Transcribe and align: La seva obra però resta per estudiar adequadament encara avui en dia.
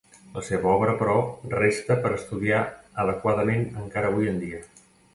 La 0.35 0.43
seva 0.45 0.71
obra 0.77 0.95
però 1.01 1.17
resta 1.53 1.99
per 2.07 2.13
estudiar 2.17 2.65
adequadament 3.07 3.71
encara 3.87 4.15
avui 4.15 4.37
en 4.37 4.45
dia. 4.47 4.69